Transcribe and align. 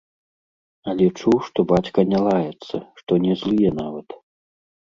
Але 0.93 1.05
чуў, 1.19 1.35
што 1.49 1.59
бацька 1.71 1.99
не 2.13 2.19
лаецца, 2.29 2.75
што 3.03 3.11
не 3.27 3.33
злуе 3.43 3.69
нават. 3.83 4.07